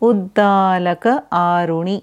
[0.00, 1.98] Uddalak Aruni